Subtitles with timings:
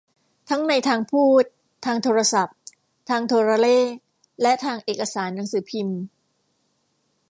[0.49, 1.45] ทั้งในทางพูด
[1.85, 2.57] ทางโทรศัพท์
[3.09, 3.89] ทางโทรเลข
[4.41, 5.99] และทางเอกสารหนังสือพิมพ์